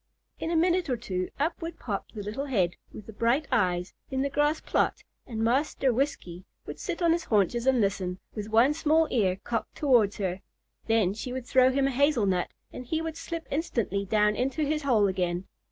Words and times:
In 0.39 0.49
a 0.49 0.55
minute 0.55 0.89
or 0.89 0.97
two 0.97 1.29
up 1.39 1.61
would 1.61 1.77
pop 1.77 2.11
the 2.11 2.23
little 2.23 2.45
head 2.47 2.71
with 2.91 3.05
the 3.05 3.13
bright 3.13 3.47
eyes, 3.51 3.93
in 4.09 4.23
the 4.23 4.31
grass 4.31 4.59
plot, 4.59 5.03
and 5.27 5.43
Master 5.43 5.93
Whiskey 5.93 6.43
would 6.65 6.79
sit 6.79 7.03
on 7.03 7.11
his 7.11 7.25
haunches 7.25 7.67
and 7.67 7.79
listen, 7.79 8.17
with 8.33 8.49
one 8.49 8.73
small 8.73 9.07
ear 9.11 9.35
cocked 9.43 9.75
towards 9.75 10.17
her. 10.17 10.41
Then 10.87 11.13
she 11.13 11.31
would 11.31 11.45
throw 11.45 11.69
him 11.71 11.85
a 11.85 11.91
hazel 11.91 12.25
nut, 12.25 12.49
and 12.73 12.87
he 12.87 12.99
would 12.99 13.15
slip 13.15 13.47
instantly 13.51 14.03
down 14.03 14.35
into 14.35 14.65
his 14.65 14.81
hole 14.81 15.05
again. 15.05 15.45